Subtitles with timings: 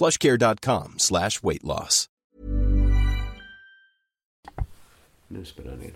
[0.00, 2.06] plushcare.com slash weight loss.
[5.28, 5.92] Nu spelar den in.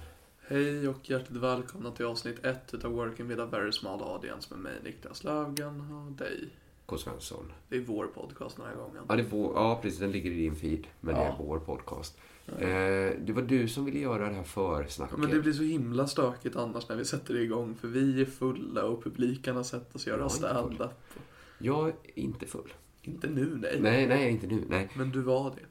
[0.49, 4.59] Hej och hjärtligt välkomna till avsnitt 1 utav Working with a very small audience med
[4.63, 6.49] mig Niklas Löfgren och dig.
[6.87, 6.99] K.
[6.99, 7.53] Svensson.
[7.69, 9.03] Det är vår podcast den här gången.
[9.09, 9.99] Ja, det är vår, ja, precis.
[10.01, 10.87] Den ligger i din feed.
[11.01, 11.37] Men det är Ja.
[11.39, 12.19] vår podcast.
[12.47, 12.67] Eh,
[13.19, 15.19] det var du som ville göra det här försnacket.
[15.19, 18.85] Men det blir så himla stökigt annars när vi sätter igång för vi är fulla
[18.85, 20.91] och publiken har sett oss göra stand-up.
[21.59, 22.73] Jag är inte full.
[23.05, 23.81] Inte nu, nej.
[23.81, 24.65] Nej, nej, inte nu.
[24.69, 24.89] Nej.
[24.95, 25.63] Men du var det.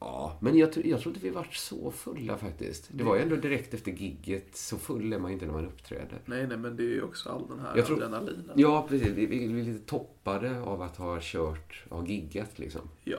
[0.00, 2.88] Ja, men jag, jag tror inte vi varit så fulla faktiskt.
[2.92, 4.56] Det var ju ändå direkt efter gigget.
[4.56, 6.18] Så full är man inte när man uppträder.
[6.24, 8.50] Nej, nej, men det är ju också all den här Jag tror- adrenalinen.
[8.54, 9.08] Ja, precis.
[9.08, 12.80] Vi vi är lite toppade av att ha kört, ha giggat liksom.
[13.04, 13.18] Ja.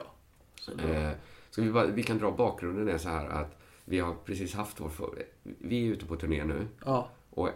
[0.54, 1.10] Så då, Eh,
[1.50, 4.80] så vi, bara, vi kan dra bakgrunden är så här att vi har precis haft
[4.80, 4.88] vår...
[4.88, 6.66] För, vi är ute på turné nu.
[6.84, 7.48] ja, Och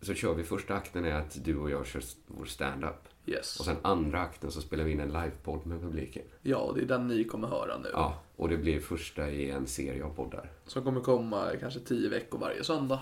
[0.00, 3.08] så kör vi första akten är att du och jag kör vår stand-up.
[3.26, 3.58] Yes.
[3.58, 6.22] Och sen andra akten så spelar vi in en livepodd med publiken.
[6.42, 7.88] Ja, och det är den ni kommer höra nu.
[7.92, 10.50] Ja, och det blir första i en serie av poddar.
[10.66, 13.00] Som kommer komma kanske tio veckor varje söndag.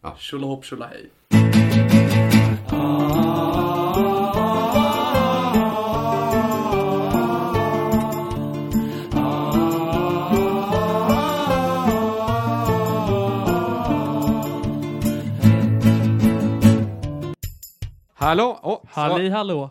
[0.00, 0.16] Ja.
[0.18, 1.10] Tjolahopp tjolahej.
[18.32, 18.58] Hallå!
[18.62, 19.70] Oh, Halli hallå!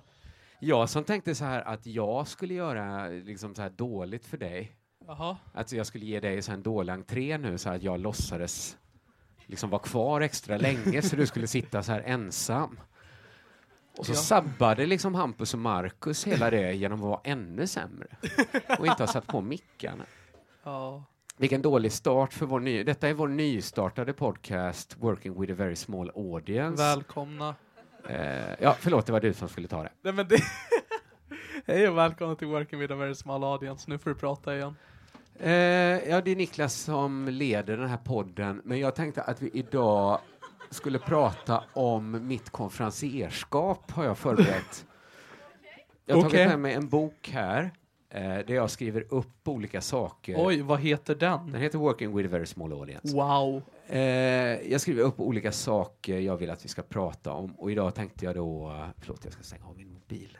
[0.59, 4.71] Jag som tänkte så här att jag skulle göra liksom så här dåligt för dig.
[5.07, 5.37] Jaha.
[5.53, 8.77] Att jag skulle ge dig så en dålig entré nu så att jag låtsades
[9.45, 12.79] liksom vara kvar extra länge så du skulle sitta så här ensam.
[13.97, 14.15] Och så Ja.
[14.15, 18.07] sabbade liksom Hampus och Marcus hela det genom att vara ännu sämre
[18.79, 20.03] och inte ha satt på mickarna.
[20.63, 21.03] Ja.
[21.37, 22.83] Vilken dålig start för vår ny...
[22.83, 26.83] Detta är vår nystartade podcast Working with a very small audience.
[26.83, 27.55] Välkomna.
[28.09, 29.91] Eh, ja, förlåt, det var du som skulle ta det.
[30.01, 30.39] Nej men det...
[31.65, 33.89] Hej och välkomna till Working with a very small audience.
[33.89, 34.75] Nu får du prata igen.
[35.39, 35.51] Eh,
[36.09, 40.19] ja, det är Niklas som leder den här podden, men jag tänkte att vi idag
[40.69, 44.85] skulle prata om mitt konferencierskap, har jag förberett.
[46.05, 46.31] Jag har Okej.
[46.31, 47.71] tagit med mig en bok här,
[48.09, 50.35] eh, där jag skriver upp olika saker.
[50.37, 51.51] Oj, vad heter den?
[51.51, 53.15] Den heter Working with a very small audience.
[53.15, 53.61] Wow.
[53.91, 57.95] Eh, jag skriver upp olika saker jag vill att vi ska prata om, och idag
[57.95, 60.37] tänkte jag då, förlåt jag ska stänga av min mobil,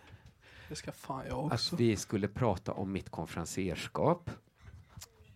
[0.70, 1.76] Det ska fan jag att också.
[1.76, 4.30] vi skulle prata om mitt konferencierskap.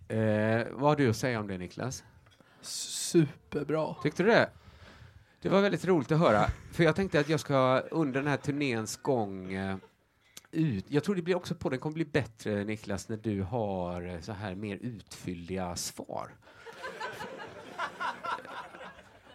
[0.07, 0.17] Eh,
[0.71, 2.03] vad har du att säga om det, Niklas?
[2.61, 3.95] Superbra.
[4.03, 4.49] Tyckte du det?
[5.41, 8.37] Det var väldigt roligt att höra, för jag tänkte att jag ska under den här
[8.37, 9.77] turnéns gång eh,
[10.51, 14.01] ut, jag tror det blir också på den kommer bli bättre Niklas när du har
[14.07, 16.31] eh, så här mer utfylliga svar.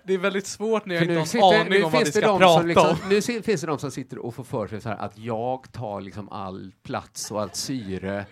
[0.05, 2.39] Det är väldigt svårt när jag inte har sitter- aning om vad vi ska de
[2.39, 2.97] prata som liksom, om.
[3.09, 6.01] Nu finns det de som sitter och får för sig så här att jag tar
[6.01, 8.27] liksom all plats och allt syre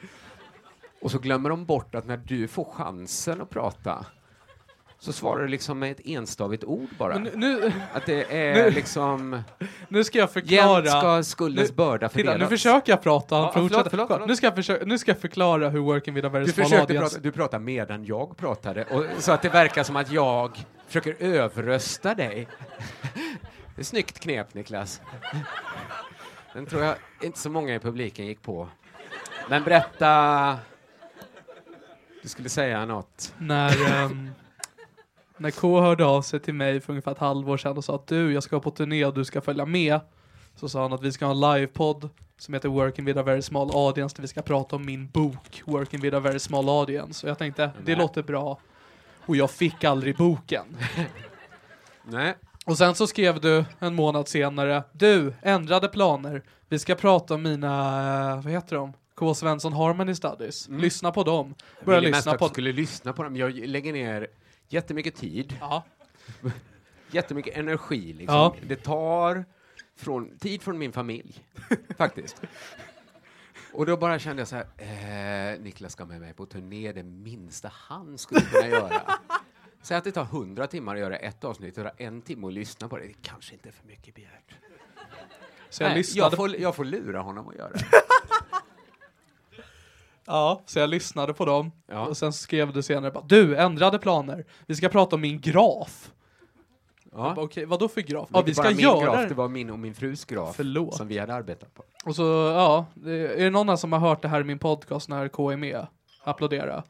[1.03, 4.07] och så glömmer de bort att när du får chansen att prata
[5.01, 7.19] så svarar du liksom med ett enstavigt ord bara.
[7.19, 9.43] Nu, nu, Att det är Nu- liksom...
[9.89, 10.77] nu ska jag förklara.
[10.85, 12.51] Jämt ska skuldens Nu- börda Titta, fördelas.
[12.51, 13.37] nu försöker jag prata.
[13.37, 14.29] Ja, förlåt, förlåt, förlåt.
[14.29, 16.73] Nu, ska jag försöka, nu ska jag förklara hur Working with a very Du small
[16.81, 17.09] audience...
[17.15, 21.17] prata, du pratade medan jag pratade, och, så att det verkar som att jag försöker
[21.21, 22.49] överrösta dig.
[23.75, 25.01] Det är snyggt knep, Niklas.
[26.53, 28.69] Den tror jag inte så många i publiken gick på.
[29.49, 30.59] Men berätta...
[32.23, 33.35] Du skulle säga något.
[33.39, 34.31] När, ehm,
[35.37, 38.07] när K hörde av sig till mig för ungefär ett halvår sedan och sa att
[38.07, 40.01] du, jag ska på turné och du ska följa med.
[40.55, 42.09] Så sa han att vi ska ha en livepodd
[42.39, 45.63] som heter Working with a very small audience där vi ska prata om min bok
[45.65, 47.27] Working with a very small audience.
[47.27, 48.59] Och jag tänkte, det låter bra.
[49.29, 50.77] Och jag fick aldrig boken.
[52.05, 52.35] Nej.
[52.67, 56.43] Och sen så skrev du en månad senare, du, ändrade planer.
[56.69, 57.77] Vi ska prata om mina,
[58.31, 58.93] eh, vad heter de?
[59.15, 59.35] K.
[59.35, 60.69] Svensson Harmony Studies.
[60.69, 60.81] Mm.
[60.81, 61.55] Lyssna på dem.
[61.79, 63.37] Jag Börja lyssna på du skulle lyssna på dem.
[63.37, 64.27] Jag lägger ner
[64.69, 65.85] jättemycket tid, Ja.
[67.11, 68.13] jättemycket energi.
[68.13, 68.37] Liksom.
[68.37, 68.55] Ja.
[68.63, 69.45] Det tar
[69.97, 71.45] från, tid från min familj,
[71.97, 72.43] faktiskt.
[73.73, 77.03] Och då bara kände jag så här, eh, Niklas ska med mig på turné, det
[77.03, 79.03] minsta han skulle kunna göra.
[79.83, 82.47] Säg att det tar hundra timmar att göra ett avsnitt och det tar en timme
[82.47, 83.07] att lyssna på det.
[83.07, 84.55] Det kanske inte är för mycket begärt.
[85.71, 87.85] Så jag Nej, lyssnade jag, får, jag får lura honom att göra det.
[90.31, 91.73] Ja, så jag lyssnade på dem.
[91.87, 92.07] Ja.
[92.07, 94.45] Och sen skrev du senare bara, du, ändrade planer.
[94.67, 96.13] Vi ska prata om min graf.
[97.19, 97.43] Jag Ja.
[97.43, 98.29] Okej, vad då för graf?
[98.33, 99.35] Ja, vi ska göra graf, det.
[99.35, 100.95] var min och min frus graf Förlåt.
[100.97, 101.85] som vi hade arbetat på.
[102.05, 102.23] Och så,
[102.57, 105.57] ja, är det någon som har hört det här i min podcast när K är
[105.57, 105.87] med?
[106.25, 106.83] Applådera.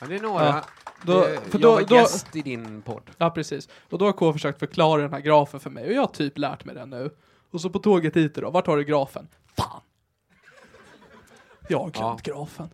[0.00, 0.44] Ja, det är några.
[0.46, 0.62] Ja.
[1.02, 3.10] Då- för jag då- var då- gäst i din podd.
[3.18, 3.68] Ja, precis.
[3.90, 6.38] Och då har K försökt förklara den här grafen för mig och jag har typ
[6.38, 7.10] lärt mig den nu.
[7.50, 9.28] Och så på tåget hit idag, vart har du grafen?
[9.56, 9.80] Fan!
[11.68, 12.68] Jag har glömt grafen.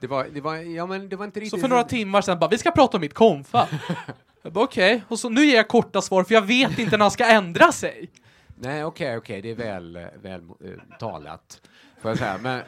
[0.00, 1.60] Det var, det var, ja men det var inte Så riktigt...
[1.60, 3.68] för några timmar sedan bara, vi ska prata om mitt konfa.
[4.42, 7.04] Jag bara okej, och så nu ger jag korta svar för jag vet inte när
[7.04, 8.10] han ska ändra sig.
[8.58, 11.60] Nej, okej, okej, det är väl, eh, väl eh, talat,
[12.02, 12.38] får jag säga.
[12.42, 12.58] Men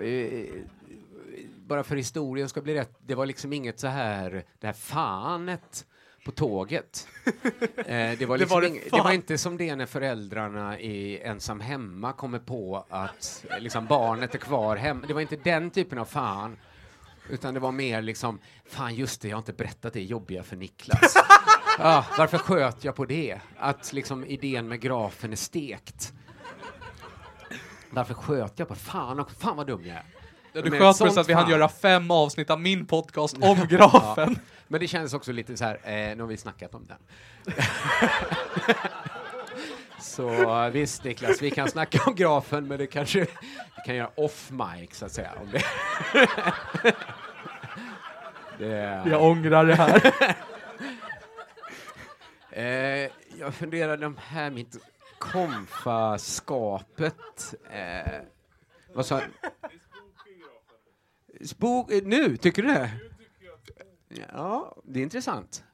[0.00, 0.44] eh,
[1.66, 5.86] bara för historien ska bli rätt, det var liksom inget så här, det här fanet
[6.24, 7.08] på tåget.
[7.76, 9.04] Eh, det, var Det liksom var det ing- det fan.
[9.04, 14.34] var inte som det när föräldrarna i Ensam hemma kommer på att eh, liksom, barnet
[14.34, 15.04] är kvar hemma.
[15.06, 16.56] Det var inte den typen av fan.
[17.28, 20.56] Utan det var mer liksom, fan just det, jag har inte berättat det jobbiga för
[20.56, 21.16] Niklas.
[21.78, 23.40] ah, varför sköt jag på det?
[23.58, 26.12] Att liksom idén med grafen är stekt.
[27.90, 29.36] Varför sköt jag på fan också?
[29.38, 30.04] Fan vad dum jag är.
[30.52, 33.66] Du Men sköt på så att vi hann göra fem avsnitt av min podcast om
[33.68, 34.38] grafen.
[34.68, 36.98] Men det kändes också lite så här, eh, nu har vi snackat om den.
[40.06, 44.50] så visst Niklas, vi kan snacka om grafen, men det kanske vi kan göra off
[44.50, 45.32] mic så att säga.
[45.40, 45.64] Om det.
[48.64, 50.14] det Jag ångrar det här.
[52.50, 54.76] Eh, jag funderade om här mitt
[55.18, 57.14] komfaskapet.
[57.70, 58.20] Eh,
[58.94, 59.20] vad sa
[61.44, 62.90] Spok, eh, nu, tycker du det?
[64.32, 65.64] Ja, det är intressant.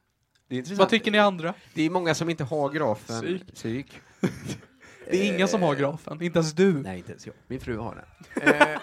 [0.47, 0.79] Det är intressant.
[0.79, 1.53] Vad tycker ni andra?
[1.73, 3.21] Det är många som inte har grafen.
[3.21, 3.55] Psyk.
[3.55, 4.01] Psyk.
[5.09, 6.73] Det är ingen som har grafen, inte ens du.
[6.73, 7.35] Nej, inte ens jag.
[7.47, 8.49] Min fru har den.
[8.49, 8.79] Eh,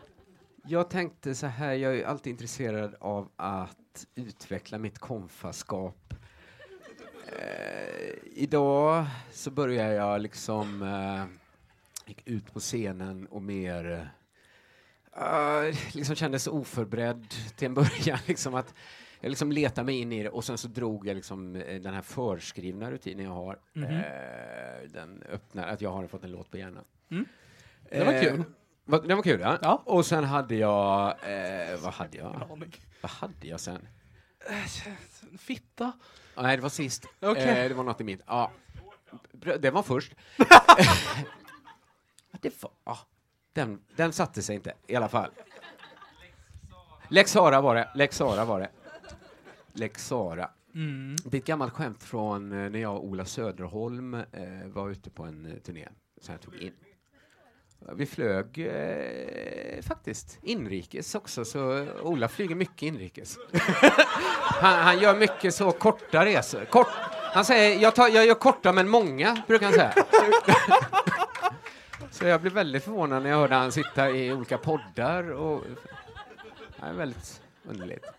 [0.66, 6.14] jag tänkte så här, jag är alltid intresserad av att utveckla mitt konfaskap.
[7.26, 11.24] Eh, idag så börjar jag liksom, eh,
[12.08, 14.10] gick ut på scenen och mer
[15.16, 18.18] eh, liksom kändes oförberedd till en början.
[18.26, 18.74] Liksom att
[19.20, 21.94] jag liksom letade mig in i det och sen så drog jag liksom eh, den
[21.94, 23.58] här förskrivna rutinen jag har.
[23.72, 23.84] Mhm.
[23.84, 26.84] Eh, den öppnar, att jag har fått en låt på hjärnan.
[27.10, 27.26] Mm.
[27.90, 28.44] Det var kul.
[28.84, 29.58] vad- Den var kul, ja.
[29.62, 29.82] Ja.
[29.84, 32.46] Och sen hade jag, eh, vad hade jag?
[33.00, 33.88] Vad hade jag sen?
[35.38, 35.92] Fitta.
[36.34, 37.06] Ah, Nej, det var sist.
[37.20, 38.20] Eh, det var något i mitt.
[38.26, 38.50] Ja.
[39.58, 40.12] Det var först.
[42.40, 42.70] det var...
[42.84, 42.98] ja.
[43.52, 45.30] Den, den satte sig inte, i alla fall.
[47.08, 47.88] Lex Sara var det.
[47.94, 48.70] Lex Sara var det.
[49.76, 50.50] Lex Sara.
[50.74, 51.16] Mm.
[51.24, 55.10] Det är ett gammalt skämt från eh, när jag och Ola Söderholm eh, var ute
[55.10, 55.88] på en eh, turné
[56.20, 56.72] som jag tog in.
[57.96, 63.38] Vi flög eh, faktiskt inrikes också, så Ola flyger mycket inrikes.
[64.40, 66.64] han, han gör mycket så korta resor.
[66.64, 66.88] Kort,
[67.32, 69.94] han säger, jag, tar, jag gör korta men många, brukar han säga.
[72.10, 75.64] så jag blev väldigt förvånad när jag hörde han sitta i olika poddar och...
[76.80, 78.15] Det är väldigt underligt.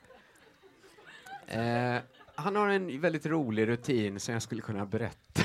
[1.48, 2.02] Eh,
[2.36, 5.42] han har en väldigt rolig rutin som jag skulle kunna berätta.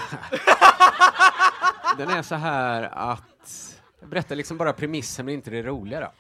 [1.98, 3.78] Den är så här att...
[4.00, 6.12] Jag berättar liksom bara premissen men inte det roliga då.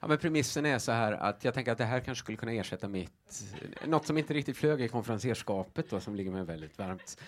[0.00, 2.52] Ja, men premissen är så här att jag tänker att det här kanske skulle kunna
[2.52, 3.44] ersätta mitt,
[3.84, 7.18] något som inte riktigt flög i konferenserskapet då, som ligger mig väldigt varmt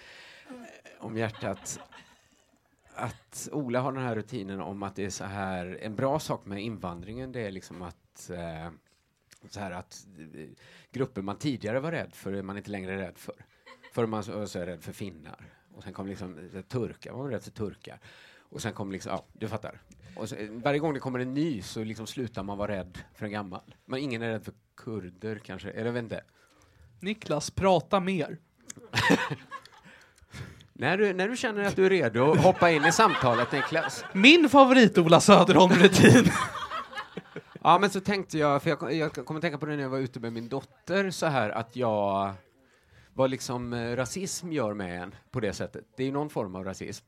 [0.48, 0.54] eh,
[0.98, 1.80] om hjärtat.
[2.94, 6.46] Att Ola har den här rutinen om att det är så här, en bra sak
[6.46, 8.70] med invandringen det är liksom att eh,
[9.50, 10.48] så här att eh,
[10.92, 13.34] grupper man tidigare var rädd för är man inte längre rädd för.
[13.92, 17.20] Förr man så, så är rädd för finnar och sen kom liksom eh, turkar, man
[17.20, 18.00] var rädd för turkar.
[18.50, 19.80] Och sen kom liksom, ja, du fattar.
[20.16, 23.24] Och så, varje gång det kommer en ny så liksom slutar man vara rädd för
[23.26, 23.74] en gammal.
[23.84, 26.24] Men ingen är rädd för kurder kanske, eller vet inte.
[27.00, 28.38] Niklas, prata mer.
[30.72, 34.04] När du, när du känner att du är redo, hoppa in i samtalet Niklas.
[34.12, 36.32] Min favorit Ola Söderholm-rutin.
[37.68, 39.98] Ja, men så tänkte jag, för jag, jag kommer tänka på det när jag var
[39.98, 42.34] ute med min dotter, så här att jag,
[43.14, 45.84] vad liksom eh, rasism gör med en på det sättet.
[45.96, 47.06] Det är ju någon form av rasism.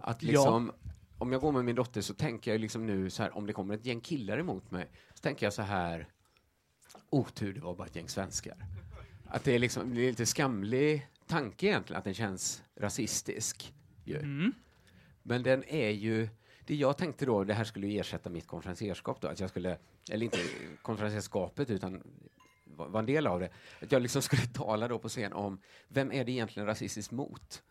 [0.00, 0.72] Att liksom,
[1.18, 3.52] om jag går med min dotter så tänker jag liksom nu så här, om det
[3.52, 6.08] kommer ett gäng killar emot mig, så tänker jag så här,
[7.10, 8.56] otur, det var bara ett gäng svenskar.
[9.26, 13.74] Att det är liksom, det är lite skamlig tanke egentligen, att den känns rasistisk.
[14.04, 14.52] Ju.
[15.22, 16.28] Men den är ju,
[16.68, 19.78] det jag tänkte då, det här skulle ju ersätta mitt konferenserskap då, att jag skulle,
[20.10, 20.38] eller inte
[20.82, 22.02] konferenserskapet utan
[22.64, 23.50] var var en del av det,
[23.82, 27.62] att jag liksom skulle tala då på scen om vem är det egentligen rasistiskt mot?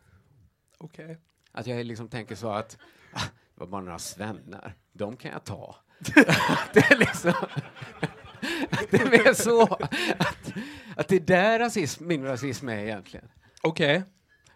[0.78, 1.18] Okej.
[1.52, 2.78] Att jag liksom tänker så att
[3.14, 3.22] ah,
[3.56, 5.76] det var bara några svennar, de kan jag ta.
[6.74, 7.34] det är liksom...
[8.72, 10.54] att det är mer så att,
[10.96, 13.30] att det är där rasism, min rasism är egentligen.
[13.62, 14.04] Okej.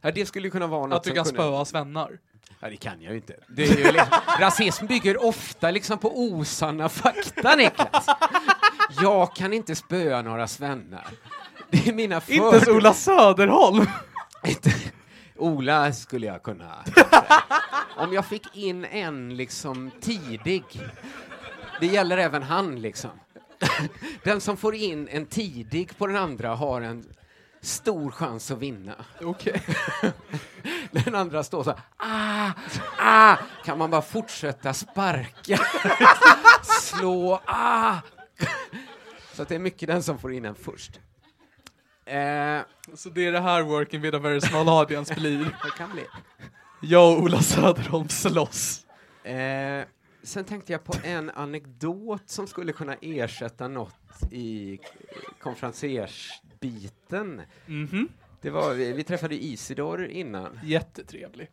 [0.01, 2.19] Ja, det skulle kunna vara något Att du kan kunde- spöa svennar.
[2.61, 3.35] Ja, det kan jag ju inte.
[3.47, 8.05] Det är ju liksom, rasism bygger ofta liksom på osanna fakta, Niklas.
[9.01, 11.07] Jag kan inte spöa några svennar.
[11.69, 12.77] Det är mina Inte ens fördomar.
[12.77, 13.85] Ola Söderholm!
[14.45, 14.73] Inte.
[15.37, 16.83] Ola skulle jag kunna.
[17.97, 20.63] Om jag fick in en liksom tidig.
[21.79, 23.09] Det gäller även han liksom.
[24.23, 27.05] Den som får in en tidig på den andra har en
[27.61, 28.95] stor chans att vinna.
[29.21, 29.61] Okej.
[30.91, 32.51] Den andra står så här, ah,
[32.97, 35.59] ah, kan man bara fortsätta sparka,
[36.81, 37.97] slå, ah.
[39.33, 40.99] Så det är mycket den som får in en först.
[42.05, 42.59] Eh,
[42.95, 45.39] Så det är det här Working with a very small audience blir.
[45.63, 46.05] det kan bli.
[46.81, 48.85] Jag och Ola Söderholm slåss.
[49.23, 49.83] Eh,
[50.23, 53.95] sen tänkte jag på en anekdot som skulle kunna ersätta något
[54.31, 54.79] i
[55.41, 57.41] konferensersbiten.
[57.65, 58.09] Mhm.
[58.41, 60.59] Det var, vi, vi träffade Isidor innan.
[60.63, 61.49] Jättetrevlig.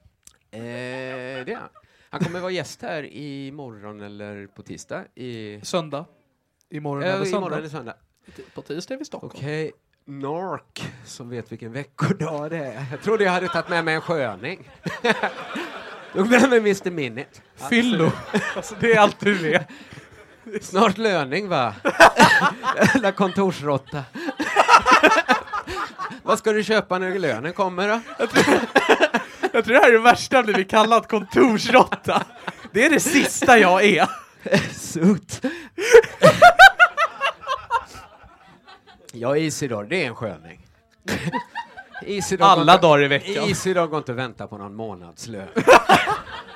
[0.51, 1.69] Eh, det är han.
[2.11, 5.05] Han kommer vara gäst här imorgon eller på tisdag.
[5.15, 6.05] I, Söndag.
[6.71, 7.37] Imorgon eller söndag.
[7.39, 7.95] imorgon eller söndag.
[8.55, 9.33] På tisdag är vi i Stockholm.
[9.37, 9.73] Okej,
[10.05, 12.87] Nark, som vet vilken veckodag det är.
[12.91, 14.71] Jag trodde jag hade tagit med mig en sköning.
[16.13, 17.41] Tog med mig Mr Minute.
[17.71, 18.11] Fyllo.
[18.57, 19.67] alltså, det är allt du är.
[20.63, 21.75] Snart löning va?
[22.77, 24.05] Jävla kontorsråtta.
[26.29, 28.01] Vad ska du köpa när lönen kommer då?
[29.53, 32.23] Jag tror det här är det värsta, blir kallad kontorsråtta.
[32.73, 34.09] Det är det sista jag är.
[34.75, 35.41] Sot.
[39.13, 40.67] Ja, Isidor, det är en sköning.
[42.03, 43.45] Isidor går Alla inte- dagar i veckan.
[43.45, 45.49] Isidor går inte att vänta på någon månadslön.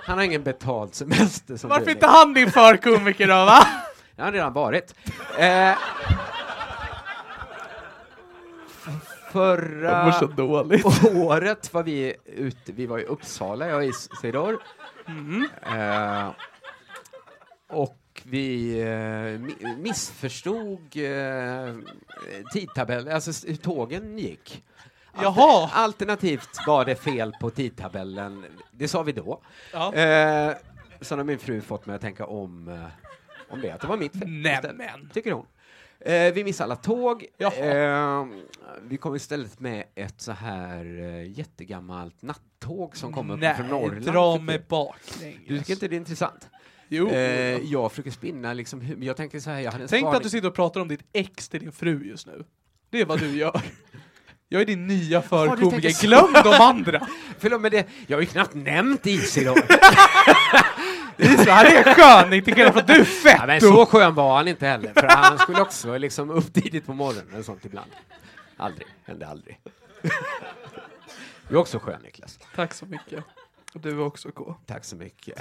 [0.05, 3.67] Han har ingen betald semester som Varför du, inte han din förkomiker då va?
[4.17, 4.95] Det har redan varit.
[5.39, 5.73] Eh,
[9.33, 10.05] förra
[11.15, 14.59] året var vi ute, vi var i Uppsala, jag och Isidor.
[15.67, 16.31] Eh,
[17.69, 21.75] och vi eh, mi- missförstod eh,
[22.53, 24.63] tidtabellen, alltså hur tågen gick.
[25.23, 25.71] Jaha.
[25.73, 29.43] Alternativt var det fel på tidtabellen, det sa vi då.
[29.73, 29.95] Ja.
[29.95, 30.55] Eh,
[31.01, 32.85] sen har min fru fått mig att tänka om, eh,
[33.51, 34.29] om det, att det var mitt fel.
[34.29, 35.11] Nämen.
[35.15, 35.47] Tycker hon.
[36.05, 37.27] Eh, vi missade alla tåg.
[37.39, 38.25] Eh,
[38.83, 44.05] vi kom istället med ett så här eh, jättegammalt nattåg som kommer Nej, från Norrland.
[44.05, 45.39] dra mig baklänges.
[45.49, 46.49] Du tycker inte det är intressant?
[46.89, 47.09] Jo.
[47.09, 50.01] Eh, jag försöker spinna liksom, hur- jag tänker så här, jag hade en Tänk dig
[50.01, 50.17] spaning.
[50.17, 52.45] att du sitter och pratar om ditt ex till din fru just nu.
[52.91, 53.61] Det är vad du gör.
[54.49, 55.91] Jag är din nya förkomiker.
[55.91, 56.07] så.
[56.07, 57.07] Glöm de andra!
[57.39, 59.59] Förlåt, men det, jag har ju knappt nämnt Isidor.
[61.23, 64.67] Isa, han är sköning till skillnad från du ja, men så skön var han inte
[64.67, 67.91] heller, för han skulle också liksom upp tidigt på morgonen och sånt ibland.
[68.57, 69.61] Aldrig, hände aldrig.
[71.49, 72.39] Du är också skön, Niklas.
[72.55, 73.25] Tack så mycket.
[73.75, 74.55] Och du är också K.
[74.67, 75.39] Tack så mycket.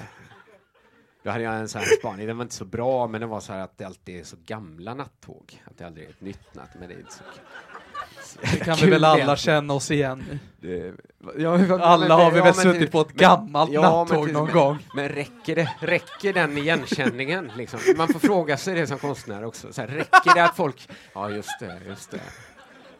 [1.24, 3.40] Då hade jag en sån här spaning, den var inte så bra, men den var
[3.40, 5.62] så här att det alltid är så gamla nattåg.
[5.66, 7.44] Att det aldrig är ett nytt natt, men det är inte så kul.
[8.42, 10.92] Det kan vi väl alla känna oss igen i.
[11.82, 14.78] Alla har vi väl suttit på ett gammalt nattåg till- någon gång.
[14.96, 15.72] Men räcker det?
[15.80, 17.52] Räcker den igenkänningen?
[17.58, 17.80] Liksom?
[17.98, 19.74] Man får fråga sig det som konstnär också.
[19.74, 20.90] Så här, räcker det att folk...
[21.14, 22.20] Ja, just det, just det.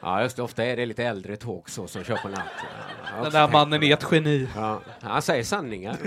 [0.02, 0.42] Ja, just det.
[0.44, 2.66] Ofta är det lite äldre tåg så som kör på natten.
[3.24, 4.48] Den där mannen är ett geni.
[4.56, 5.98] Ja, han säger sanningar.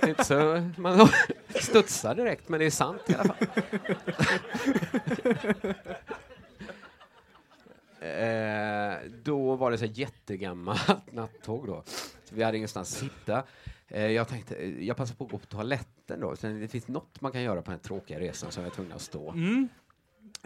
[0.00, 1.08] Men inte så, man
[1.60, 3.46] studsar direkt, men det är sant i alla fall.
[8.04, 11.82] Eh, då var det så jättegammalt nattåg då.
[12.24, 13.42] Så vi hade ingenstans att sitta.
[13.88, 16.36] Eh, jag tänkte, eh, jag passar på att gå på toaletten då.
[16.36, 18.92] Sen det finns något man kan göra på den tråkiga resan så jag var tvungen
[18.92, 19.30] att stå.
[19.30, 19.68] Mm.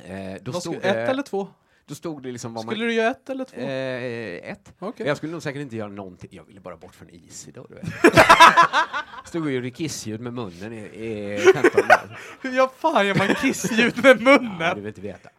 [0.05, 1.49] Eh, då, stod skulle, ett eller två?
[1.87, 2.89] då stod det liksom vad Skulle man...
[2.89, 3.61] du göra ett eller två?
[3.61, 4.73] Eh, ett.
[4.79, 5.07] Okej.
[5.07, 6.31] Jag skulle nog säkert inte göra någonting.
[6.33, 7.87] Jag ville bara bort från is idag, du vet.
[9.25, 12.19] Stod och gjorde kissljud med munnen i, i 15 år.
[12.41, 14.75] Hur ja, fan gör man kissljud med Ja, munnen?
[14.75, 15.31] du vill inte veta.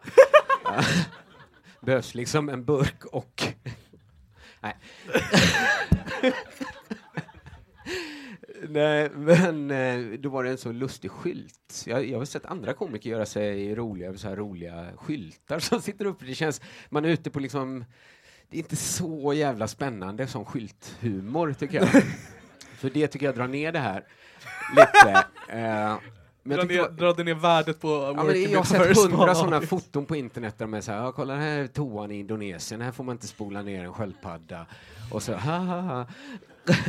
[1.81, 3.43] Behövs liksom en burk och...
[4.62, 4.75] Nej.
[8.69, 11.83] Nej, men eh, då var det en så lustig skylt.
[11.86, 16.05] Jag, jag har sett andra komiker göra sig roliga, så här roliga skyltar som sitter
[16.05, 16.25] uppe.
[16.25, 17.86] Det känns, man är ute på liksom,
[18.50, 21.89] det är inte så jävla spännande som skylthumor tycker jag.
[22.74, 24.03] För det tycker jag drar ner det här
[24.75, 25.25] lite.
[25.50, 25.98] Eh,
[26.50, 28.98] men Dra jag tyckte ner, det dra ner värdet på Ja, men jag har sett
[28.98, 32.12] hundra sådana foton på internet där de är så här, kolla den här är toan
[32.12, 34.65] i Indonesien, här får man inte spola ner en sköldpadda.
[35.12, 36.08] Och så, ha, ha, ha.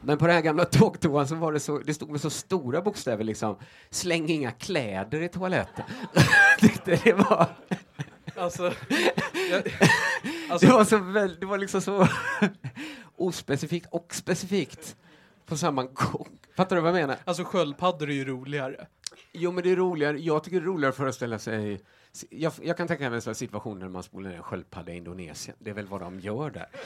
[0.00, 2.82] Men på den här gamla tågtoan så var det så, det stod med så stora
[2.82, 3.56] bokstäver liksom,
[3.90, 5.84] släng inga kläder i toaletten.
[6.60, 7.46] Tyckte det var,
[8.36, 8.62] Alltså,
[9.50, 9.62] jag,
[10.50, 12.08] alltså, det var så väl, det var liksom så
[13.16, 14.96] ospecifikt och specifikt
[15.46, 16.29] på samma gång.
[16.60, 17.16] Fattar du vad jag menar?
[17.24, 18.86] alltså sköldpaddor är ju roligare.
[19.32, 20.18] Jo, men det är roligare.
[20.18, 21.80] Jag tycker det är roligare att föreställa sig...
[22.30, 24.96] Jag, jag kan tänka mig en sån situation när man spolar ner en sköldpadda i
[24.96, 25.56] Indonesien.
[25.60, 26.68] Det är väl vad de gör där.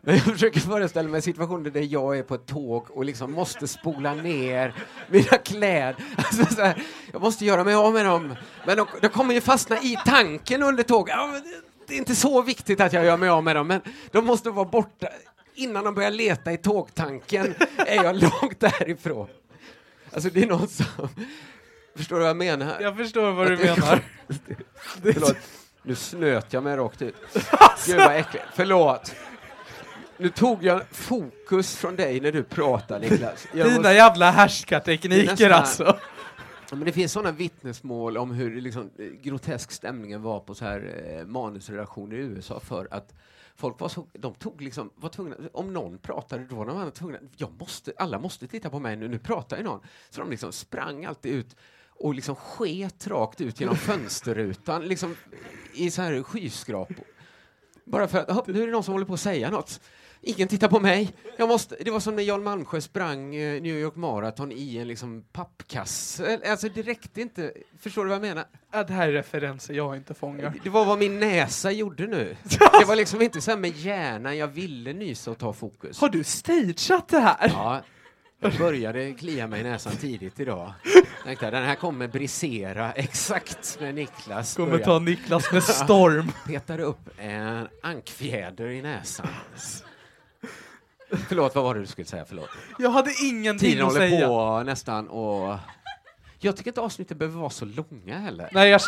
[0.00, 3.68] Men jag försöker föreställa mig situationer där jag är på ett tåg och liksom måste
[3.68, 4.74] spola ner
[5.08, 5.96] mina kläder.
[6.16, 8.34] Alltså så här, jag måste göra mig av med dem.
[8.66, 11.14] Men de, de kommer ju fastna i tanken under tåget.
[11.16, 11.40] Ja,
[11.86, 14.50] det är inte så viktigt att jag gör mig av med dem, men de måste
[14.50, 15.08] vara borta.
[15.60, 19.28] Innan de börjar leta i tågtanken är jag långt därifrån.
[20.12, 20.84] Alltså det är någon som...
[21.96, 22.76] Förstår du vad jag menar?
[22.80, 24.00] Jag förstår vad du Att menar.
[25.02, 25.36] Förlåt.
[25.82, 27.14] Nu snöt jag mig rakt ut.
[27.86, 28.44] Gud vad äckligt.
[28.54, 29.14] Förlåt.
[30.16, 33.46] Nu tog jag fokus från dig när du pratade Niklas.
[33.52, 35.98] Jag Dina måste- jävla härskartekniker alltså.
[36.70, 40.64] Ja, Men det finns sådana vittnesmål om hur liksom, eh, grotesk stämningen var på så
[40.64, 43.14] här eh, manusredaktioner i USA för att
[43.54, 46.90] folk var så, de tog liksom, var tvungna, om någon pratade då var de andra
[46.90, 49.80] tvungna, jag måste, alla måste titta på mig nu, nu pratar ju någon.
[50.10, 51.56] Så de liksom sprang alltid ut
[51.88, 55.16] och liksom sket rakt ut genom fönsterrutan, liksom
[55.74, 57.04] i så här skyskrapor.
[57.84, 59.80] Bara för att, "Hopp, nu är det någon som håller på att säga något.
[60.22, 61.12] Ingen tittar på mig.
[61.38, 64.88] Jag måste, det var som när Jan Malmsjö sprang eh, New York Marathon i en
[64.88, 66.40] liksom pappkasse.
[66.46, 67.52] Alltså det räckte inte.
[67.80, 68.44] Förstår du vad jag menar?
[68.72, 70.54] Ja, det här är referenser jag inte fångar.
[70.64, 72.36] Det var vad min näsa gjorde nu.
[72.80, 76.00] Det var liksom inte så här med hjärnan jag ville nysa och ta fokus.
[76.00, 77.48] Har du stageat det här?
[77.54, 77.82] Ja,
[78.40, 80.72] jag började klia mig i näsan tidigt idag.
[81.24, 84.84] Tänkte den här kommer brisera exakt när Niklas Kommer börjar.
[84.84, 86.32] ta Niklas med storm.
[86.46, 89.26] petade upp en ankfjäder i näsan.
[91.28, 92.24] Förlåt, vad var det du skulle säga?
[92.28, 92.48] Förlåt.
[92.78, 94.26] Jag hade ingenting Tiden att håller säga.
[94.26, 95.56] på nästan och...
[96.38, 98.48] Jag tycker inte avsnitten behöver vara så långa heller.
[98.52, 98.80] Nej, jag...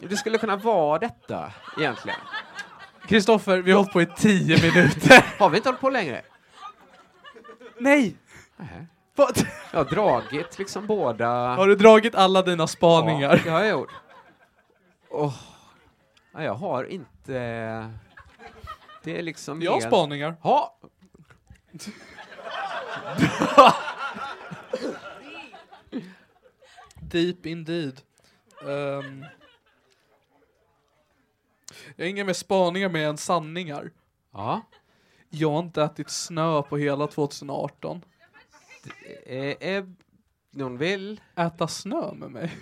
[0.00, 2.18] Det skulle kunna vara detta, egentligen.
[3.08, 5.24] Kristoffer, vi har hållit på i tio minuter.
[5.38, 6.22] Har vi inte hållit på längre?
[7.78, 8.16] Nej!
[8.56, 8.86] Nej.
[9.14, 9.46] Vad?
[9.72, 11.28] Jag har dragit liksom båda...
[11.28, 13.30] Har du dragit alla dina spaningar?
[13.36, 13.90] Ja, det har jag gjort.
[15.10, 17.32] Ja, jag har inte...
[19.04, 19.62] Det är liksom...
[19.62, 20.36] Jag har helt- spaningar.
[20.42, 20.78] Ja.
[27.00, 28.00] Deep indeed.
[28.62, 29.24] Ehm,
[31.96, 33.90] jag har inga mer spaningar med än sanningar.
[34.32, 34.62] Ja.
[35.30, 38.04] Jag har inte ätit snö på hela 2018.
[39.26, 39.84] Eh, eh,
[40.50, 41.20] någon vill?
[41.36, 42.56] Äta snö med mig?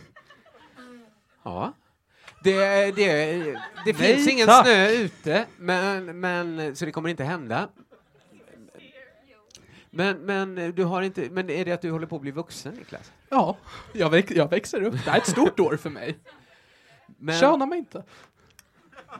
[1.42, 1.72] Ja.
[2.42, 4.66] Det, det, det finns ingen tack.
[4.66, 7.68] snö ute, men, men, så det kommer inte hända.
[9.94, 12.74] Men, men, du har inte, men är det att du håller på att bli vuxen,
[12.74, 13.12] Niklas?
[13.28, 13.56] Ja,
[13.92, 14.92] jag, väx, jag växer upp.
[15.04, 16.18] Det här är ett stort år för mig.
[17.18, 18.04] Men Köna mig inte.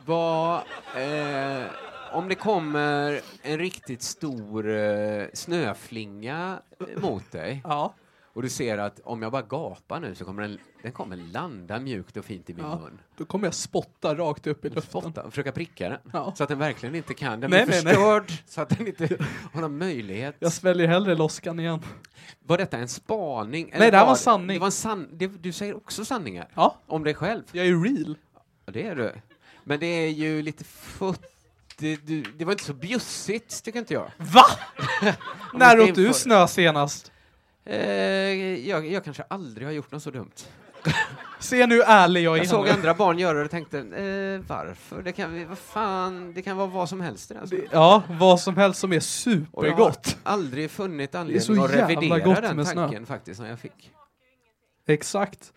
[0.05, 0.55] vad,
[0.97, 1.63] eh,
[2.11, 6.59] om det kommer en riktigt stor eh, snöflinga
[6.97, 7.93] mot dig Ja.
[8.35, 11.79] Och du ser att om jag bara gapar nu så kommer den, den kommer landa
[11.79, 12.75] mjukt och fint i min Ja.
[12.79, 12.99] mun.
[13.17, 15.01] Då kommer jag spotta rakt upp i luften.
[15.01, 15.99] Spotta och försöka pricka den.
[16.13, 16.33] Ja.
[16.37, 17.39] Så att den verkligen inte kan.
[17.39, 17.93] Den Nej, blir nej, nej.
[17.93, 19.17] förstörd så att den inte
[19.53, 20.35] har någon möjlighet.
[20.39, 21.79] Jag sväljer hellre loskan igen.
[22.39, 23.69] Var detta en spaning?
[23.77, 24.47] Nej, det här var var sanning.
[24.55, 26.47] Det var en san, det, du säger också sanningar.
[26.55, 27.43] Ja, Om dig själv.
[27.51, 28.17] jag är ju real.
[28.65, 29.13] Ja, det är du.
[29.63, 31.21] Men det är ju lite futt...
[31.77, 34.11] Det, du, det var inte så bjussigt, tycker inte jag.
[34.17, 34.45] Va?
[35.53, 37.11] När åt du snö senast?
[37.65, 37.77] Eh,
[38.69, 40.31] jag, jag kanske aldrig har gjort något så dumt.
[41.39, 42.37] Se nu ärlig jag är.
[42.37, 45.01] Jag såg andra barn göra det och tänkte, eh, varför?
[45.01, 47.67] Det kan, vi- vad fan, det kan vara vad som helst i den Det-.
[47.71, 49.01] Ja, vad som helst som är Och
[49.65, 50.17] jag har supergott.
[50.23, 52.81] aldrig funnit anledning att revidera den med snö.
[52.81, 53.91] tanken faktiskt som jag fick.
[54.87, 55.53] Exakt.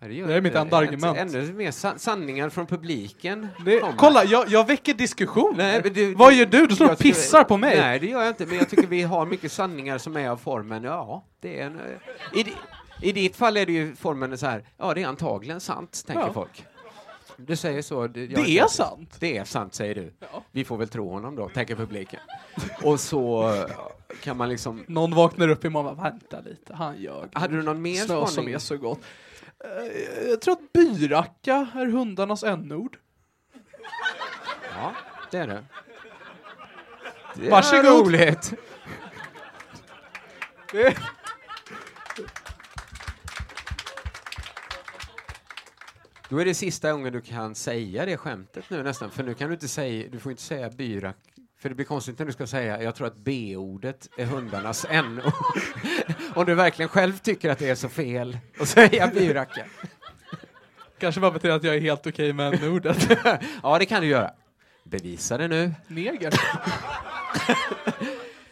[0.00, 1.18] Ja, gör Det är mitt enda argument.
[1.18, 3.48] Ännu mer sa- sanningar från publiken.
[3.64, 5.54] Det, kolla, jag, jag väcker diskussion.
[5.56, 6.66] Nej, du- Vad gör du?
[6.66, 7.80] Du står och pissar på mig.
[7.80, 10.36] Nej, det gör jag inte, men jag tycker vi har mycket sanningar som är av
[10.36, 11.80] formen, ja, det är en...
[11.80, 12.54] eh, I,
[13.02, 16.22] I ditt fall är det ju formen så här, ja, det är antagligen sant, tänker
[16.26, 16.32] Ja.
[16.32, 16.64] folk.
[17.38, 18.06] Du säger så.
[18.06, 19.16] Det, Det är sant.
[19.20, 20.12] Det är sant, säger du.
[20.20, 20.42] Ja.
[20.52, 22.20] Vi får väl tro honom då, tänker publiken.
[22.82, 23.64] Och så eh,
[24.22, 24.84] kan man liksom...
[24.88, 27.28] Någon vaknar upp imorgon och bara, vänta lite, han ljög.
[27.32, 28.54] Hade du någon mer Snö som spaning?
[28.54, 29.00] är så gott.
[29.64, 32.98] Eh, Jag tror att byracka är hundarnas n-ord.
[34.74, 34.94] Ja,
[35.30, 35.64] det är det.
[37.34, 37.84] det Varsågod.
[37.84, 38.52] Är roligt.
[46.28, 49.48] Då är det sista gången du kan säga det skämtet nu nästan, för nu kan
[49.48, 51.16] du inte säga, du får inte säga byrack,
[51.66, 55.32] för det blir konstigt när du ska säga, jag tror att B-ordet är hundarnas N-ord.
[56.34, 59.64] Om du verkligen själv tycker att det är så fel att säga byracka.
[60.98, 63.08] Kanske bara betyder att jag är helt okej med n-ordet.
[63.62, 64.30] Ja, det kan du göra.
[64.84, 65.74] Bevisa det nu.
[65.86, 66.34] Neger.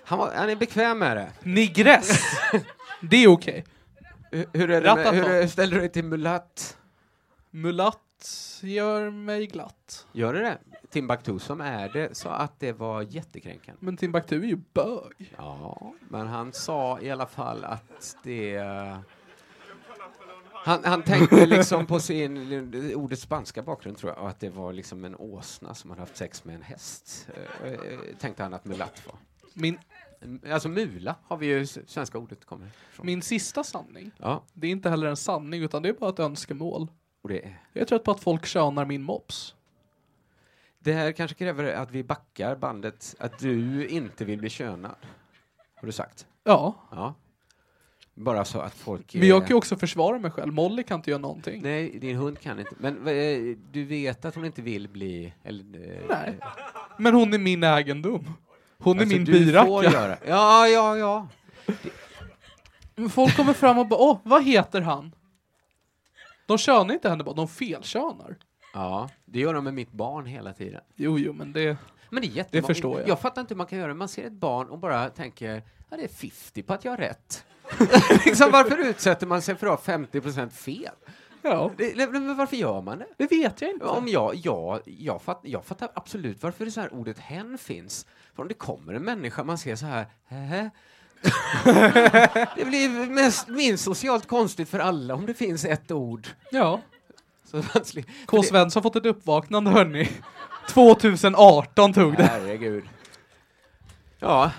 [0.05, 1.33] Han, var, han är bekväm med det.
[1.43, 2.21] Nigress.
[3.01, 3.65] Det är okej.
[4.31, 6.77] Hur, hur, är det med, hur ställer du dig till mulatt?
[7.51, 8.29] Mulatt
[8.63, 10.07] gör mig glatt.
[10.13, 10.59] Gör det det?
[10.95, 13.79] Timbuktu som är det, så att det var jättekränkande.
[13.81, 15.35] Men Timbuktu är ju bög.
[15.37, 18.57] Ja, men han sa i alla fall att det...
[20.53, 24.73] Han, han tänkte liksom på sin, ordets spanska bakgrund tror jag, och att det var
[24.73, 27.29] liksom en åsna som hade haft sex med en häst.
[27.65, 27.79] Eh, eh,
[28.21, 29.17] tänkte han att mulatt var.
[29.55, 29.79] Min,
[30.53, 33.07] Alltså mula har vi ju, svenska ordet kommer ifrån.
[33.07, 36.19] min sista sanning, Ja, det är inte heller en sanning utan det är bara ett
[36.19, 36.89] önskemål.
[37.23, 37.61] och det är...
[37.73, 39.55] Jag är trött på att folk könar min mops.
[40.85, 44.97] Det här kanske kräver att vi backar bandet, att du inte vill bli könad.
[45.75, 46.27] Har du sagt?
[46.45, 47.15] Ja, Ja.
[48.15, 49.15] Bara så att folk...
[49.15, 50.53] men jag kan ju också försvara mig själv.
[50.53, 51.63] Molly kan inte göra någonting.
[51.63, 52.75] Nej, din hund kan inte.
[52.79, 55.35] Men eh, du vet att hon inte vill bli...
[55.43, 56.39] Eller, eh, Nej.
[56.99, 58.37] Men hon är min egendom.
[58.79, 59.99] Hon är alltså, min du får byracka.
[59.99, 60.17] göra.
[60.27, 61.29] Ja, ja, ja.
[62.95, 65.15] Men Folk kommer fram och bara åh, vad heter han?
[66.47, 68.37] De könar inte henne bara, de felkönar.
[68.75, 70.81] Ja, det gör de med mitt barn hela tiden.
[70.97, 71.77] Jo, jo, men det...
[72.11, 72.63] Men det är jättemånga.
[72.69, 73.09] Det förstår jag.
[73.09, 73.95] Jag fattar inte hur man kan göra det.
[73.95, 76.97] Man ser ett barn och bara tänker, ja det är 50 på att jag har
[76.97, 77.45] rätt.
[78.25, 80.95] liksom, varför utsätter man sig för att ha 50% fel?
[81.43, 83.07] Ja, Det, men varför gör man det?
[83.17, 83.87] det vet jag inte.
[83.87, 88.07] Om jag, jag, jag, fatt, jag fattar absolut varför det så här ordet hen finns.
[88.35, 90.71] För om det kommer en människa, man ser så här, Hä?
[92.57, 96.29] Det blir mest, minst socialt konstigt för alla om det finns ett ord.
[96.51, 96.81] Ja.
[98.27, 98.43] K.
[98.43, 100.09] Svensson har fått ett uppvaknande, hörni.
[100.69, 102.23] 2018 tog det.
[102.23, 102.85] Herregud.
[104.19, 104.51] Ja,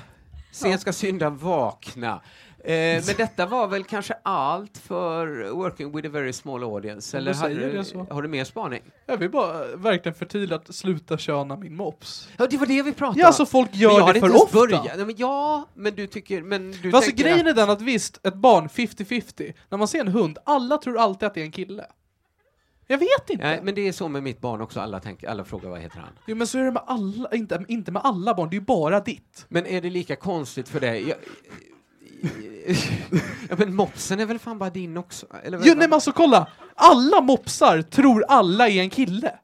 [0.52, 2.22] sent ska syndan vakna.
[2.64, 7.18] Eh, men detta var väl kanske allt för Working with a very small audience?
[7.18, 8.82] Om Eller säger du, har du mer spaning?
[9.06, 12.30] Jag vill bara verkligen förtydliga att sluta köna min mops.
[12.38, 14.58] Ja, det var det vi pratade Ja, alltså folk gör det för ofta.
[14.58, 14.86] börjat.
[14.98, 16.42] Nej, men ja, men du tycker...
[16.42, 19.54] Men du Alltså grejen att- är den att visst, ett barn 50-50.
[19.70, 21.86] När man ser en hund, alla tror alltid att det är en kille.
[22.88, 23.43] Jag vet inte.
[23.43, 24.80] Nej, men det är så med mitt barn också.
[24.80, 26.10] Alla, tänker, alla frågar vad heter han?
[26.28, 28.65] Jo men så är det med alla, inte, inte med alla barn, det är ju
[28.65, 29.45] bara ditt.
[29.50, 31.08] Men är det lika konstigt för dig?
[31.10, 31.17] Jag,
[33.50, 35.26] ja, men mopsen är väl fan bara din också?
[35.43, 36.48] Eller, Jo, nej men alltså kolla!
[36.76, 39.39] Alla mopsar tror alla är en kille.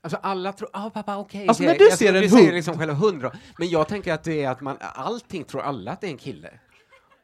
[0.00, 1.48] Alltså alla tror, ah pappa okej.
[1.48, 3.32] Alltså, det- när du jag ser en du hund- liksom själva hundra.
[3.58, 6.18] Men jag tänker att det är att man, allting tror alla att det är en
[6.18, 6.50] kille.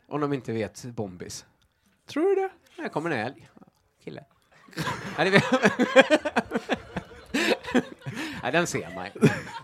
[0.09, 1.45] Om de inte vet bombis.
[2.09, 2.83] Tror du det?
[2.83, 3.49] Här kommer en älg.
[4.05, 4.25] Kille.
[8.43, 9.07] Nej, den ser man.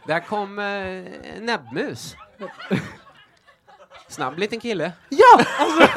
[0.06, 1.04] Där kom eh,
[1.40, 2.16] näbbmus.
[4.08, 4.92] Snabb liten kille.
[5.08, 5.44] Ja!
[5.58, 5.88] Alltså,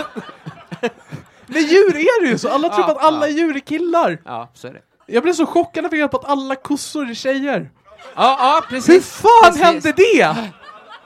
[1.46, 3.34] med djur är det ju så, alla tror Ja, att alla ja.
[3.38, 4.22] djur är killar.
[4.26, 4.82] Ja, så är det.
[5.06, 7.72] Jag blev så chockad när jag fick reda på att alla kossor är tjejer.
[8.16, 8.96] Ja, ja precis.
[8.96, 9.62] Hur fan Precis.
[9.64, 10.52] hände det?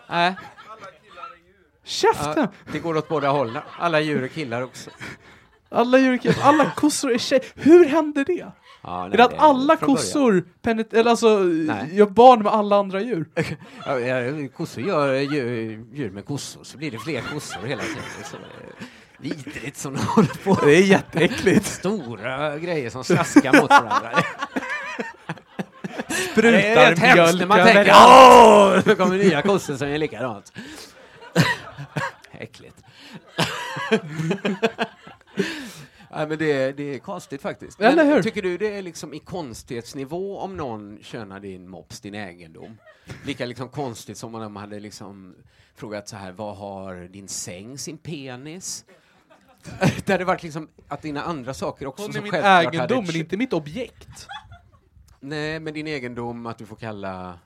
[0.10, 0.36] Nej.
[1.84, 2.48] Käften!
[2.66, 3.62] Ja, det går åt båda hållen.
[3.80, 4.90] Alla djur är killar också.
[5.70, 7.44] Alla djur är alla kossor är tjejer.
[7.56, 8.46] Hur hände det?
[8.82, 11.90] Ja, Är nej, det att alla kossor penet- eller alltså, Nej.
[11.92, 13.26] gör barn med alla andra djur?
[13.86, 18.04] Ja, kossor gör djur, med kossor, så blir det fler kossor hela tiden.
[18.32, 18.38] Så,
[19.20, 20.66] vidrigt som de håller på.
[20.66, 21.66] Det är jätteäckligt.
[21.66, 24.12] Stora grejer som slaskar mot varandra.
[26.32, 29.88] Sprutar Det är rätt hemskt när man mjölk tänker åh, nu kommer nya kossor som
[29.88, 30.54] är likadant.
[32.32, 32.78] Äckligt.
[36.12, 37.80] Nej, men det, det är konstigt faktiskt.
[37.80, 38.24] Men?
[38.24, 42.78] Tycker du det är liksom i konstighetsnivå om någon könar din mops, din egendom?
[43.26, 45.36] Lika liksom konstigt som om de hade liksom
[45.76, 48.86] frågat så här, vad har din säng sin penis?
[50.06, 53.06] Det hade varit liksom att dina andra saker också Hon är som min hade egendom,
[53.06, 54.28] men inte mitt objekt.
[55.20, 57.40] Nej, men din egendom, att du får kalla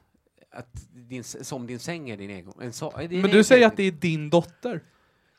[0.52, 2.62] att din, som din säng är din egendom.
[2.62, 4.84] En är din Men du säger att det är din dotter.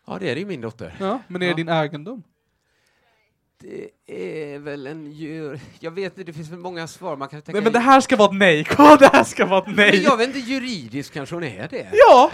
[0.06, 0.96] Ja, det är det ju min dotter.
[1.00, 1.56] Ja, men det är Ja.
[1.56, 2.22] din egendom.
[3.62, 5.60] Det är väl en djur...
[5.80, 7.52] Jag vet inte, det finns väl många svar man kan tänka...
[7.52, 8.64] Nej men det här ska vara ett nej,
[8.98, 10.02] det här ska vara ett Men nej!
[10.02, 11.88] jag vet inte, juridiskt kanske hon är det.
[11.92, 12.30] Ja!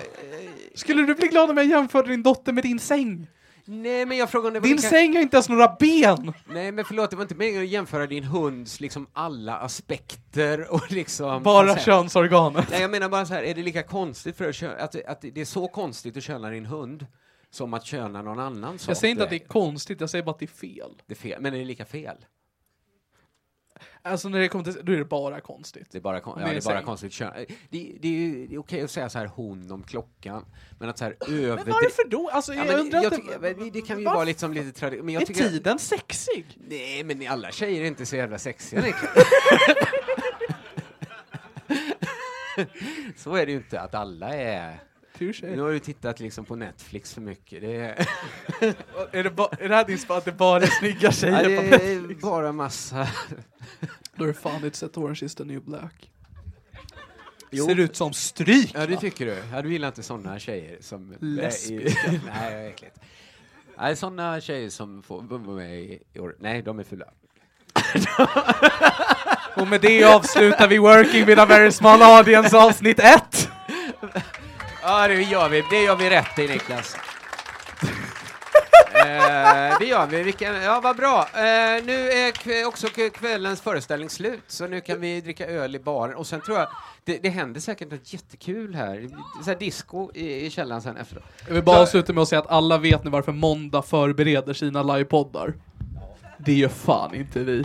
[0.75, 3.27] Skulle du bli glad om jag jämförde din dotter med din säng?
[3.65, 6.33] Nej, men jag frågar om det var Din lika- säng har inte ens några ben!
[6.47, 10.93] Nej, men förlåt, det var inte meningen att jämföra din hunds liksom alla aspekter och
[10.93, 11.43] liksom...
[11.43, 11.85] Bara koncept.
[11.87, 12.67] könsorganet.
[12.71, 14.45] Nej, jag menar bara så här, är det lika konstigt för
[14.79, 17.07] att, att det är så konstigt att köna din hund
[17.51, 18.91] som att köna någon annan sak?
[18.91, 21.03] Jag säger inte att det är konstigt, jag säger bara att det är fel.
[21.07, 22.17] Det är fel, men är det lika fel?
[24.03, 25.87] Alltså när det kommer till då är det bara konstigt.
[25.91, 27.33] Det är bara, kon- ja, det är det är bara konstigt kön.
[27.71, 30.45] Det, det är ju det är okej att säga så här hon om klockan,
[30.79, 31.57] men att så här överdriva...
[31.57, 32.31] Men varför då?
[32.33, 33.39] Alltså Ja, jag undrar jag inte...
[33.41, 34.17] det, det kan ju Varför?
[34.17, 35.05] vara liksom lite tradition.
[35.07, 35.49] Men jag är tycker...
[35.49, 36.59] tiden sexig?
[36.69, 38.83] Nej, men alla tjejer är inte så jävla sexiga.
[43.17, 44.79] Så är det ju inte, att alla är...
[45.19, 45.47] Touché.
[45.47, 47.61] Nu har du tittat liksom på Netflix för mycket.
[47.61, 48.09] Det är,
[49.13, 51.57] Är det, ba- är det här din spå att det bara är snygga ja, tjejer
[51.57, 52.25] på det Netflix?
[52.25, 53.09] är bara massa...
[54.15, 56.11] Då är det fan inte sett Orange is the new black.
[57.51, 57.67] Jo.
[57.67, 58.71] Ser ut som stryk!
[58.75, 59.43] Ja, det tycker du?
[59.53, 61.15] Ja, du gillar inte sådana tjejer som...
[61.21, 62.01] Lesbiska.
[62.11, 62.97] Nej, det är äckligt.
[63.79, 66.37] Nej, sådana tjejer som får vara med i i år.
[66.39, 67.07] Nej, de är fulla.
[69.57, 73.49] Och med det avslutar vi Working with a very small audience avsnitt 1!
[74.83, 75.63] Ja, det gör vi.
[75.71, 76.95] Det gör vi rätt i, Niklas.
[78.95, 80.23] eh, det gör vi.
[80.23, 81.21] Vilken, ja, vad bra.
[81.35, 85.79] Eh, nu är kv- också kvällens föreställning slut, så nu kan vi dricka öl i
[85.79, 86.15] baren.
[86.17, 86.69] Och sen tror jag,
[87.05, 89.09] det, det händer säkert något jättekul här.
[89.45, 91.25] Så här disco i, i källaren sen efteråt.
[91.47, 94.83] Jag vill bara avsluta med att säga att alla vet nu varför Måndag förbereder sina
[94.83, 95.55] livepoddar.
[96.39, 97.65] Det gör fan inte vi.